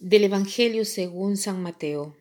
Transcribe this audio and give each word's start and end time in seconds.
Del 0.00 0.22
Evangelio 0.22 0.84
según 0.84 1.36
San 1.36 1.60
Mateo. 1.60 2.16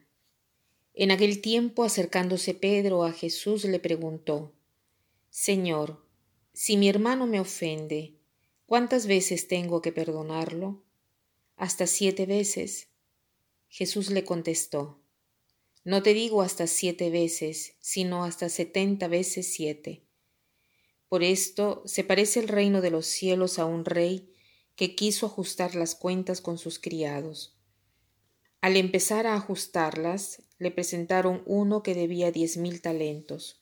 En 0.95 1.11
aquel 1.11 1.41
tiempo, 1.41 1.83
acercándose 1.83 2.55
Pedro 2.55 3.03
a 3.03 3.11
Jesús, 3.11 3.65
le 3.65 3.79
preguntó, 3.79 4.51
Señor, 5.29 6.03
si 6.53 6.75
mi 6.75 6.89
hermano 6.89 7.27
me 7.27 7.39
ofende, 7.39 8.15
¿cuántas 8.65 9.05
veces 9.05 9.47
tengo 9.47 9.83
que 9.83 9.91
perdonarlo? 9.91 10.81
Hasta 11.55 11.85
siete 11.85 12.25
veces. 12.25 12.87
Jesús 13.67 14.09
le 14.09 14.23
contestó, 14.23 14.99
No 15.83 16.01
te 16.01 16.15
digo 16.15 16.41
hasta 16.41 16.65
siete 16.65 17.11
veces, 17.11 17.75
sino 17.79 18.23
hasta 18.23 18.49
setenta 18.49 19.07
veces 19.07 19.53
siete. 19.53 20.01
Por 21.09 21.21
esto 21.21 21.83
se 21.85 22.03
parece 22.03 22.39
el 22.39 22.47
reino 22.47 22.81
de 22.81 22.89
los 22.89 23.05
cielos 23.05 23.59
a 23.59 23.65
un 23.65 23.85
rey 23.85 24.33
que 24.75 24.95
quiso 24.95 25.27
ajustar 25.27 25.75
las 25.75 25.93
cuentas 25.93 26.41
con 26.41 26.57
sus 26.57 26.79
criados 26.79 27.53
al 28.67 28.75
empezar 28.75 29.27
a 29.27 29.35
ajustarlas, 29.35 30.43
le 30.59 30.71
presentaron 30.71 31.41
uno 31.45 31.83
que 31.83 31.95
debía 31.95 32.33
diez 32.33 32.57
mil 32.57 32.81
talentos. 32.81 33.61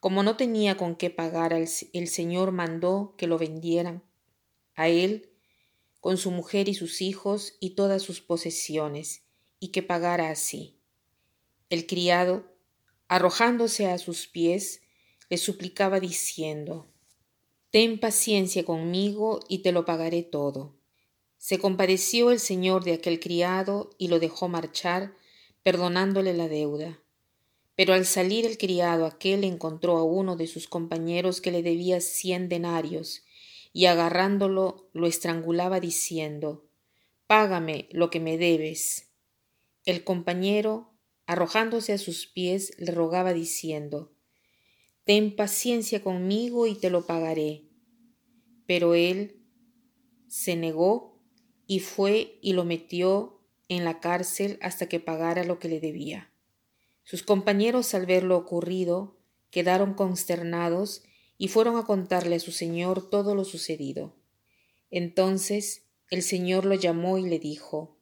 Como 0.00 0.22
no 0.22 0.38
tenía 0.38 0.78
con 0.78 0.96
qué 0.96 1.10
pagar, 1.10 1.52
el 1.52 2.08
señor 2.08 2.50
mandó 2.50 3.14
que 3.18 3.26
lo 3.26 3.36
vendieran 3.36 4.02
a 4.74 4.88
él 4.88 5.28
con 6.00 6.16
su 6.16 6.30
mujer 6.30 6.70
y 6.70 6.72
sus 6.72 7.02
hijos 7.02 7.58
y 7.60 7.74
todas 7.74 8.00
sus 8.00 8.22
posesiones, 8.22 9.26
y 9.60 9.68
que 9.68 9.82
pagara 9.82 10.30
así. 10.30 10.80
El 11.68 11.86
criado, 11.86 12.50
arrojándose 13.06 13.84
a 13.84 13.98
sus 13.98 14.28
pies, 14.28 14.80
le 15.28 15.36
suplicaba 15.36 16.00
diciendo 16.00 16.86
Ten 17.70 18.00
paciencia 18.00 18.64
conmigo 18.64 19.40
y 19.46 19.58
te 19.58 19.72
lo 19.72 19.84
pagaré 19.84 20.22
todo. 20.22 20.77
Se 21.38 21.58
compadeció 21.58 22.30
el 22.30 22.40
señor 22.40 22.84
de 22.84 22.92
aquel 22.92 23.20
criado 23.20 23.90
y 23.96 24.08
lo 24.08 24.18
dejó 24.18 24.48
marchar, 24.48 25.14
perdonándole 25.62 26.34
la 26.34 26.48
deuda. 26.48 27.00
Pero 27.76 27.94
al 27.94 28.04
salir 28.06 28.44
el 28.44 28.58
criado 28.58 29.06
aquel 29.06 29.44
encontró 29.44 29.98
a 29.98 30.02
uno 30.02 30.36
de 30.36 30.48
sus 30.48 30.66
compañeros 30.66 31.40
que 31.40 31.52
le 31.52 31.62
debía 31.62 32.00
cien 32.00 32.48
denarios, 32.48 33.22
y 33.72 33.86
agarrándolo 33.86 34.88
lo 34.92 35.06
estrangulaba 35.06 35.78
diciendo 35.78 36.68
Págame 37.28 37.88
lo 37.92 38.10
que 38.10 38.18
me 38.18 38.36
debes. 38.36 39.12
El 39.84 40.02
compañero, 40.02 40.92
arrojándose 41.26 41.92
a 41.92 41.98
sus 41.98 42.26
pies, 42.26 42.72
le 42.78 42.90
rogaba 42.90 43.32
diciendo 43.32 44.12
Ten 45.04 45.36
paciencia 45.36 46.02
conmigo 46.02 46.66
y 46.66 46.74
te 46.74 46.90
lo 46.90 47.06
pagaré. 47.06 47.64
Pero 48.66 48.94
él 48.94 49.40
se 50.26 50.56
negó 50.56 51.07
y 51.68 51.80
fue 51.80 52.38
y 52.40 52.54
lo 52.54 52.64
metió 52.64 53.38
en 53.68 53.84
la 53.84 54.00
cárcel 54.00 54.58
hasta 54.62 54.88
que 54.88 54.98
pagara 54.98 55.44
lo 55.44 55.60
que 55.60 55.68
le 55.68 55.78
debía. 55.78 56.32
Sus 57.04 57.22
compañeros 57.22 57.94
al 57.94 58.06
ver 58.06 58.24
lo 58.24 58.36
ocurrido 58.36 59.18
quedaron 59.50 59.94
consternados 59.94 61.04
y 61.36 61.48
fueron 61.48 61.76
a 61.76 61.84
contarle 61.84 62.36
a 62.36 62.40
su 62.40 62.50
señor 62.50 63.08
todo 63.08 63.34
lo 63.34 63.44
sucedido. 63.44 64.16
Entonces 64.90 65.84
el 66.10 66.22
señor 66.22 66.64
lo 66.64 66.74
llamó 66.74 67.18
y 67.18 67.28
le 67.28 67.38
dijo 67.38 67.98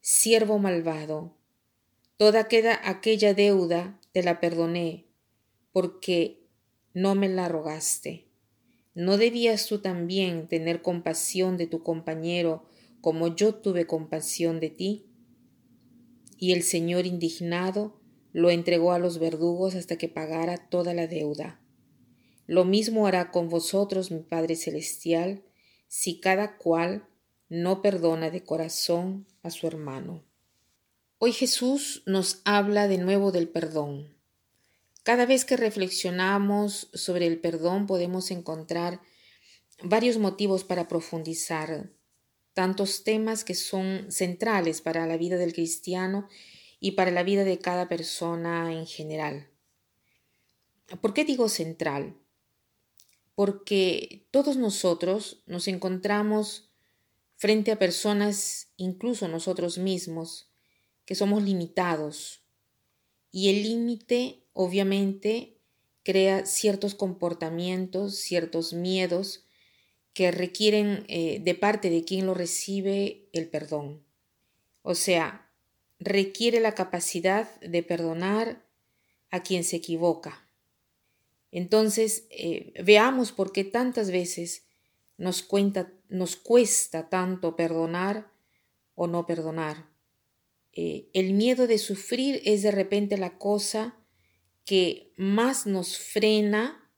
Siervo 0.00 0.58
malvado, 0.58 1.34
toda 2.18 2.48
queda 2.48 2.80
aquella 2.84 3.32
deuda 3.34 3.98
te 4.12 4.22
la 4.22 4.40
perdoné, 4.40 5.06
porque 5.72 6.46
no 6.92 7.14
me 7.14 7.28
la 7.28 7.48
rogaste. 7.48 8.28
¿No 8.94 9.16
debías 9.16 9.66
tú 9.66 9.80
también 9.80 10.48
tener 10.48 10.80
compasión 10.82 11.56
de 11.56 11.66
tu 11.66 11.82
compañero 11.82 12.66
como 13.06 13.28
yo 13.28 13.54
tuve 13.54 13.86
compasión 13.86 14.58
de 14.58 14.68
ti. 14.68 15.06
Y 16.38 16.54
el 16.54 16.64
Señor 16.64 17.06
indignado 17.06 18.00
lo 18.32 18.50
entregó 18.50 18.90
a 18.90 18.98
los 18.98 19.20
verdugos 19.20 19.76
hasta 19.76 19.96
que 19.96 20.08
pagara 20.08 20.56
toda 20.56 20.92
la 20.92 21.06
deuda. 21.06 21.60
Lo 22.48 22.64
mismo 22.64 23.06
hará 23.06 23.30
con 23.30 23.48
vosotros 23.48 24.10
mi 24.10 24.24
Padre 24.24 24.56
Celestial, 24.56 25.44
si 25.86 26.18
cada 26.18 26.56
cual 26.56 27.06
no 27.48 27.80
perdona 27.80 28.30
de 28.30 28.42
corazón 28.42 29.28
a 29.44 29.50
su 29.50 29.68
hermano. 29.68 30.24
Hoy 31.18 31.30
Jesús 31.30 32.02
nos 32.06 32.40
habla 32.44 32.88
de 32.88 32.98
nuevo 32.98 33.30
del 33.30 33.48
perdón. 33.48 34.16
Cada 35.04 35.26
vez 35.26 35.44
que 35.44 35.56
reflexionamos 35.56 36.90
sobre 36.92 37.28
el 37.28 37.38
perdón 37.38 37.86
podemos 37.86 38.32
encontrar 38.32 39.00
varios 39.80 40.18
motivos 40.18 40.64
para 40.64 40.88
profundizar 40.88 41.92
tantos 42.56 43.04
temas 43.04 43.44
que 43.44 43.54
son 43.54 44.10
centrales 44.10 44.80
para 44.80 45.06
la 45.06 45.18
vida 45.18 45.36
del 45.36 45.52
cristiano 45.52 46.26
y 46.80 46.92
para 46.92 47.10
la 47.10 47.22
vida 47.22 47.44
de 47.44 47.58
cada 47.58 47.86
persona 47.86 48.72
en 48.72 48.86
general. 48.86 49.50
¿Por 51.02 51.12
qué 51.12 51.26
digo 51.26 51.50
central? 51.50 52.16
Porque 53.34 54.26
todos 54.30 54.56
nosotros 54.56 55.42
nos 55.44 55.68
encontramos 55.68 56.70
frente 57.34 57.72
a 57.72 57.78
personas, 57.78 58.72
incluso 58.78 59.28
nosotros 59.28 59.76
mismos, 59.76 60.50
que 61.04 61.14
somos 61.14 61.42
limitados. 61.42 62.40
Y 63.30 63.50
el 63.50 63.64
límite, 63.64 64.46
obviamente, 64.54 65.58
crea 66.02 66.46
ciertos 66.46 66.94
comportamientos, 66.94 68.16
ciertos 68.16 68.72
miedos, 68.72 69.45
que 70.16 70.30
requieren 70.30 71.04
eh, 71.08 71.40
de 71.44 71.54
parte 71.54 71.90
de 71.90 72.02
quien 72.02 72.24
lo 72.24 72.32
recibe 72.32 73.28
el 73.34 73.50
perdón. 73.50 74.02
O 74.80 74.94
sea, 74.94 75.52
requiere 75.98 76.58
la 76.58 76.74
capacidad 76.74 77.60
de 77.60 77.82
perdonar 77.82 78.64
a 79.30 79.42
quien 79.42 79.62
se 79.62 79.76
equivoca. 79.76 80.48
Entonces, 81.52 82.26
eh, 82.30 82.72
veamos 82.82 83.32
por 83.32 83.52
qué 83.52 83.62
tantas 83.62 84.10
veces 84.10 84.64
nos, 85.18 85.42
cuesta 85.42 87.10
tanto 87.10 87.54
perdonar 87.54 88.32
o 88.94 89.08
no 89.08 89.26
perdonar. 89.26 89.84
Eh, 90.72 91.10
el 91.12 91.34
miedo 91.34 91.66
de 91.66 91.76
sufrir 91.76 92.40
es 92.46 92.62
de 92.62 92.70
repente 92.70 93.18
la 93.18 93.36
cosa 93.36 93.98
que 94.64 95.12
más 95.18 95.66
nos 95.66 95.98
frena 95.98 96.90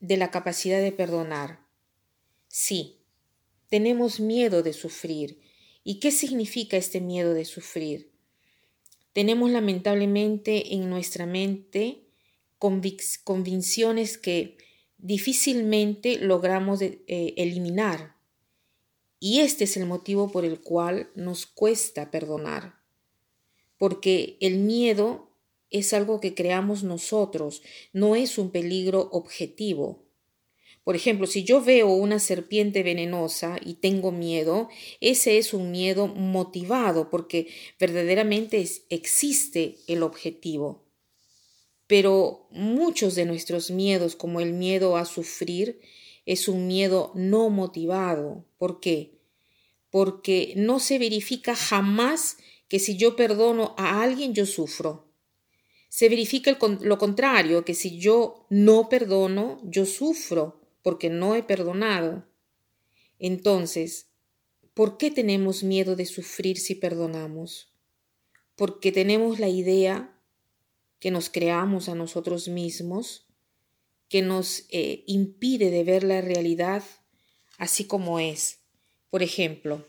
de 0.00 0.16
la 0.16 0.30
capacidad 0.30 0.80
de 0.80 0.92
perdonar. 0.92 1.67
Sí, 2.60 2.96
tenemos 3.68 4.18
miedo 4.18 4.64
de 4.64 4.72
sufrir. 4.72 5.38
¿Y 5.84 6.00
qué 6.00 6.10
significa 6.10 6.76
este 6.76 7.00
miedo 7.00 7.32
de 7.32 7.44
sufrir? 7.44 8.10
Tenemos 9.12 9.52
lamentablemente 9.52 10.74
en 10.74 10.90
nuestra 10.90 11.24
mente 11.24 12.08
convicciones 12.58 14.18
que 14.18 14.58
difícilmente 14.96 16.18
logramos 16.18 16.82
eh, 16.82 16.96
eliminar. 17.06 18.16
Y 19.20 19.38
este 19.38 19.62
es 19.62 19.76
el 19.76 19.86
motivo 19.86 20.32
por 20.32 20.44
el 20.44 20.60
cual 20.60 21.12
nos 21.14 21.46
cuesta 21.46 22.10
perdonar. 22.10 22.80
Porque 23.78 24.36
el 24.40 24.58
miedo 24.58 25.30
es 25.70 25.92
algo 25.92 26.18
que 26.18 26.34
creamos 26.34 26.82
nosotros, 26.82 27.62
no 27.92 28.16
es 28.16 28.36
un 28.36 28.50
peligro 28.50 29.10
objetivo. 29.12 30.07
Por 30.88 30.96
ejemplo, 30.96 31.26
si 31.26 31.44
yo 31.44 31.60
veo 31.60 31.90
una 31.90 32.18
serpiente 32.18 32.82
venenosa 32.82 33.58
y 33.62 33.74
tengo 33.74 34.10
miedo, 34.10 34.70
ese 35.02 35.36
es 35.36 35.52
un 35.52 35.70
miedo 35.70 36.06
motivado 36.06 37.10
porque 37.10 37.48
verdaderamente 37.78 38.66
existe 38.88 39.76
el 39.86 40.02
objetivo. 40.02 40.86
Pero 41.86 42.48
muchos 42.52 43.16
de 43.16 43.26
nuestros 43.26 43.70
miedos, 43.70 44.16
como 44.16 44.40
el 44.40 44.54
miedo 44.54 44.96
a 44.96 45.04
sufrir, 45.04 45.78
es 46.24 46.48
un 46.48 46.66
miedo 46.66 47.12
no 47.14 47.50
motivado. 47.50 48.46
¿Por 48.56 48.80
qué? 48.80 49.20
Porque 49.90 50.54
no 50.56 50.80
se 50.80 50.98
verifica 50.98 51.54
jamás 51.54 52.38
que 52.66 52.78
si 52.78 52.96
yo 52.96 53.14
perdono 53.14 53.74
a 53.76 54.02
alguien 54.02 54.32
yo 54.32 54.46
sufro. 54.46 55.12
Se 55.90 56.08
verifica 56.08 56.56
lo 56.80 56.96
contrario, 56.96 57.66
que 57.66 57.74
si 57.74 57.98
yo 57.98 58.46
no 58.48 58.88
perdono, 58.88 59.60
yo 59.64 59.84
sufro 59.84 60.58
porque 60.88 61.10
no 61.10 61.34
he 61.34 61.42
perdonado. 61.42 62.24
Entonces, 63.18 64.08
¿por 64.72 64.96
qué 64.96 65.10
tenemos 65.10 65.62
miedo 65.62 65.96
de 65.96 66.06
sufrir 66.06 66.58
si 66.58 66.74
perdonamos? 66.74 67.74
Porque 68.56 68.90
tenemos 68.90 69.38
la 69.38 69.50
idea 69.50 70.18
que 70.98 71.10
nos 71.10 71.28
creamos 71.28 71.90
a 71.90 71.94
nosotros 71.94 72.48
mismos, 72.48 73.26
que 74.08 74.22
nos 74.22 74.64
eh, 74.70 75.04
impide 75.06 75.70
de 75.70 75.84
ver 75.84 76.04
la 76.04 76.22
realidad 76.22 76.82
así 77.58 77.84
como 77.84 78.18
es. 78.18 78.60
Por 79.10 79.22
ejemplo, 79.22 79.86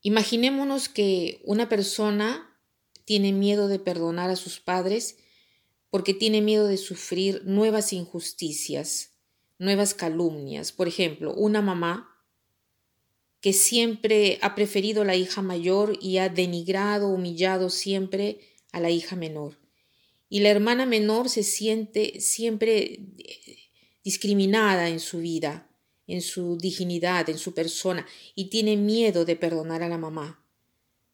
imaginémonos 0.00 0.88
que 0.88 1.40
una 1.44 1.68
persona 1.68 2.58
tiene 3.04 3.30
miedo 3.30 3.68
de 3.68 3.78
perdonar 3.78 4.28
a 4.28 4.34
sus 4.34 4.58
padres 4.58 5.18
porque 5.88 6.14
tiene 6.14 6.40
miedo 6.40 6.66
de 6.66 6.78
sufrir 6.78 7.42
nuevas 7.44 7.92
injusticias 7.92 9.11
nuevas 9.62 9.94
calumnias. 9.94 10.72
Por 10.72 10.88
ejemplo, 10.88 11.32
una 11.34 11.62
mamá 11.62 12.12
que 13.40 13.52
siempre 13.52 14.38
ha 14.42 14.54
preferido 14.54 15.02
a 15.02 15.04
la 15.04 15.16
hija 15.16 15.40
mayor 15.40 15.98
y 16.00 16.18
ha 16.18 16.28
denigrado, 16.28 17.08
humillado 17.08 17.70
siempre 17.70 18.40
a 18.72 18.80
la 18.80 18.90
hija 18.90 19.16
menor. 19.16 19.58
Y 20.28 20.40
la 20.40 20.50
hermana 20.50 20.84
menor 20.84 21.28
se 21.28 21.42
siente 21.42 22.20
siempre 22.20 23.00
eh, 23.18 23.58
discriminada 24.04 24.88
en 24.88 25.00
su 25.00 25.18
vida, 25.18 25.70
en 26.06 26.22
su 26.22 26.58
dignidad, 26.58 27.28
en 27.28 27.38
su 27.38 27.54
persona, 27.54 28.06
y 28.34 28.46
tiene 28.46 28.76
miedo 28.76 29.24
de 29.24 29.36
perdonar 29.36 29.82
a 29.82 29.88
la 29.88 29.98
mamá, 29.98 30.44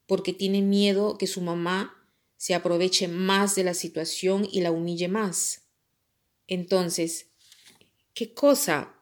porque 0.07 0.33
tiene 0.33 0.63
miedo 0.63 1.19
que 1.19 1.27
su 1.27 1.41
mamá 1.41 1.95
se 2.37 2.55
aproveche 2.55 3.09
más 3.09 3.55
de 3.57 3.65
la 3.65 3.75
situación 3.75 4.49
y 4.51 4.61
la 4.61 4.71
humille 4.71 5.09
más. 5.09 5.69
Entonces, 6.47 7.28
¿qué 8.19 8.35
cosa 8.35 8.97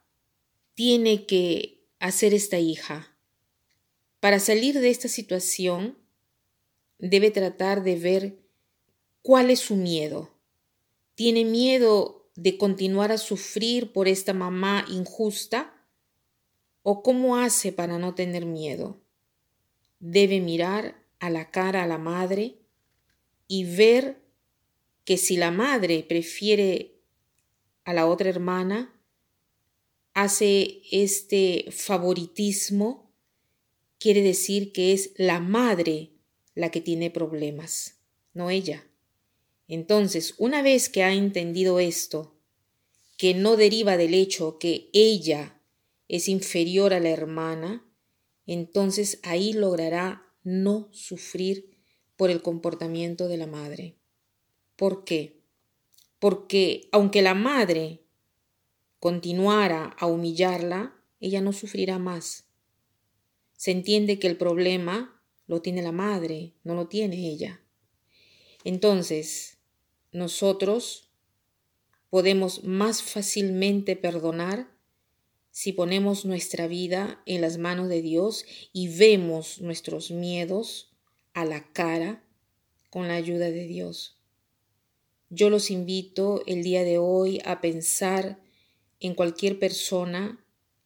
tiene 0.74 1.24
que 1.24 1.88
hacer 2.00 2.34
esta 2.34 2.58
hija? 2.58 3.16
Para 4.20 4.38
salir 4.38 4.78
de 4.78 4.90
esta 4.90 5.08
situación, 5.08 5.96
debe 6.98 7.30
tratar 7.30 7.82
de 7.82 7.96
ver 7.98 8.38
cuál 9.22 9.48
es 9.48 9.60
su 9.60 9.74
miedo. 9.74 10.34
¿Tiene 11.14 11.46
miedo 11.46 12.28
de 12.34 12.58
continuar 12.58 13.10
a 13.10 13.16
sufrir 13.16 13.90
por 13.90 14.06
esta 14.06 14.34
mamá 14.34 14.84
injusta? 14.90 15.72
¿O 16.82 17.02
cómo 17.02 17.38
hace 17.38 17.72
para 17.72 17.98
no 17.98 18.14
tener 18.14 18.44
miedo? 18.44 19.00
Debe 19.98 20.42
mirar 20.42 21.02
a 21.20 21.30
la 21.30 21.50
cara 21.50 21.84
a 21.84 21.86
la 21.86 21.96
madre 21.96 22.58
y 23.48 23.64
ver 23.64 24.20
que 25.06 25.16
si 25.16 25.38
la 25.38 25.50
madre 25.50 26.04
prefiere 26.06 27.00
a 27.86 27.94
la 27.94 28.06
otra 28.06 28.28
hermana, 28.28 28.92
hace 30.16 30.80
este 30.90 31.66
favoritismo 31.70 33.12
quiere 33.98 34.22
decir 34.22 34.72
que 34.72 34.94
es 34.94 35.12
la 35.16 35.40
madre 35.40 36.12
la 36.54 36.70
que 36.70 36.80
tiene 36.80 37.10
problemas, 37.10 37.98
no 38.32 38.48
ella. 38.48 38.88
Entonces, 39.68 40.34
una 40.38 40.62
vez 40.62 40.88
que 40.88 41.02
ha 41.02 41.12
entendido 41.12 41.80
esto, 41.80 42.34
que 43.18 43.34
no 43.34 43.58
deriva 43.58 43.98
del 43.98 44.14
hecho 44.14 44.58
que 44.58 44.88
ella 44.94 45.60
es 46.08 46.28
inferior 46.28 46.94
a 46.94 47.00
la 47.00 47.10
hermana, 47.10 47.86
entonces 48.46 49.20
ahí 49.22 49.52
logrará 49.52 50.32
no 50.42 50.88
sufrir 50.92 51.76
por 52.16 52.30
el 52.30 52.40
comportamiento 52.40 53.28
de 53.28 53.36
la 53.36 53.46
madre. 53.46 53.96
¿Por 54.76 55.04
qué? 55.04 55.42
Porque 56.18 56.88
aunque 56.90 57.20
la 57.20 57.34
madre 57.34 58.05
continuara 58.98 59.94
a 59.98 60.06
humillarla, 60.06 60.94
ella 61.20 61.40
no 61.40 61.52
sufrirá 61.52 61.98
más 61.98 62.46
se 63.56 63.70
entiende 63.70 64.18
que 64.18 64.26
el 64.26 64.36
problema 64.36 65.20
lo 65.46 65.62
tiene 65.62 65.82
la 65.82 65.92
madre, 65.92 66.52
no 66.62 66.74
lo 66.74 66.88
tiene 66.88 67.28
ella. 67.28 67.60
Entonces, 68.64 69.58
nosotros 70.12 71.10
podemos 72.10 72.64
más 72.64 73.02
fácilmente 73.02 73.96
perdonar 73.96 74.68
si 75.50 75.72
ponemos 75.72 76.26
nuestra 76.26 76.66
vida 76.66 77.22
en 77.24 77.40
las 77.40 77.56
manos 77.56 77.88
de 77.88 78.02
Dios 78.02 78.44
y 78.72 78.88
vemos 78.88 79.60
nuestros 79.60 80.10
miedos 80.10 80.92
a 81.32 81.44
la 81.46 81.72
cara 81.72 82.22
con 82.90 83.08
la 83.08 83.14
ayuda 83.14 83.50
de 83.50 83.66
Dios. 83.66 84.18
Yo 85.30 85.48
los 85.48 85.70
invito 85.70 86.42
el 86.46 86.62
día 86.62 86.84
de 86.84 86.98
hoy 86.98 87.40
a 87.44 87.60
pensar 87.60 88.38
en 89.00 89.14
cualquier 89.14 89.58
persona 89.58 90.44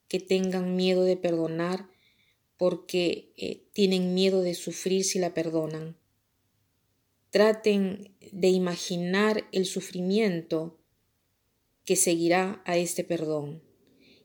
que 0.08 0.20
tengan 0.20 0.76
miedo 0.76 1.04
de 1.04 1.16
perdonar 1.16 1.88
porque 2.56 3.32
eh, 3.36 3.62
tienen 3.72 4.12
miedo 4.12 4.42
de 4.42 4.54
sufrir 4.54 5.04
si 5.04 5.18
la 5.18 5.32
perdonan. 5.32 5.96
Traten 7.30 8.14
de 8.32 8.48
imaginar 8.48 9.48
el 9.52 9.66
sufrimiento 9.66 10.78
que 11.84 11.96
seguirá 11.96 12.62
a 12.66 12.76
este 12.76 13.04
perdón 13.04 13.62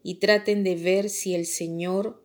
y 0.04 0.16
traten 0.16 0.64
de 0.64 0.76
ver 0.76 1.10
si 1.10 1.34
el 1.34 1.46
Señor, 1.46 2.24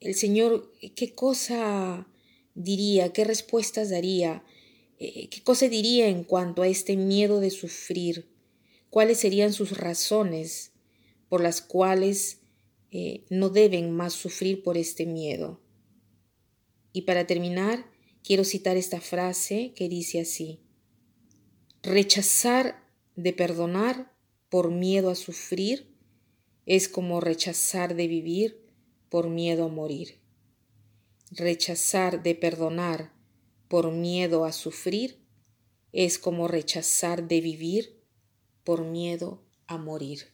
el 0.00 0.14
Señor, 0.14 0.72
qué 0.96 1.14
cosa 1.14 2.08
diría, 2.54 3.12
qué 3.12 3.24
respuestas 3.24 3.90
daría, 3.90 4.44
eh, 4.98 5.28
qué 5.28 5.42
cosa 5.42 5.68
diría 5.68 6.08
en 6.08 6.24
cuanto 6.24 6.62
a 6.62 6.68
este 6.68 6.96
miedo 6.96 7.40
de 7.40 7.50
sufrir, 7.50 8.28
cuáles 8.90 9.18
serían 9.18 9.52
sus 9.52 9.76
razones 9.76 10.73
por 11.34 11.42
las 11.42 11.60
cuales 11.62 12.42
eh, 12.92 13.24
no 13.28 13.50
deben 13.50 13.90
más 13.90 14.12
sufrir 14.12 14.62
por 14.62 14.78
este 14.78 15.04
miedo. 15.04 15.60
Y 16.92 17.02
para 17.02 17.26
terminar, 17.26 17.90
quiero 18.22 18.44
citar 18.44 18.76
esta 18.76 19.00
frase 19.00 19.72
que 19.74 19.88
dice 19.88 20.20
así, 20.20 20.60
rechazar 21.82 22.88
de 23.16 23.32
perdonar 23.32 24.16
por 24.48 24.70
miedo 24.70 25.10
a 25.10 25.16
sufrir 25.16 25.92
es 26.66 26.88
como 26.88 27.20
rechazar 27.20 27.96
de 27.96 28.06
vivir 28.06 28.64
por 29.08 29.28
miedo 29.28 29.64
a 29.64 29.68
morir. 29.68 30.20
Rechazar 31.32 32.22
de 32.22 32.36
perdonar 32.36 33.12
por 33.66 33.90
miedo 33.90 34.44
a 34.44 34.52
sufrir 34.52 35.18
es 35.90 36.20
como 36.20 36.46
rechazar 36.46 37.26
de 37.26 37.40
vivir 37.40 38.04
por 38.62 38.84
miedo 38.84 39.42
a 39.66 39.78
morir. 39.78 40.33